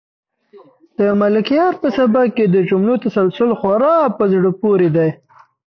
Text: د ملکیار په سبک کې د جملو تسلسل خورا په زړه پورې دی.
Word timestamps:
د 0.97 0.99
ملکیار 1.21 1.73
په 1.81 1.87
سبک 1.97 2.27
کې 2.35 2.45
د 2.49 2.57
جملو 2.69 2.95
تسلسل 3.03 3.49
خورا 3.59 3.97
په 4.17 4.23
زړه 4.33 4.51
پورې 4.61 4.89
دی. 4.95 5.09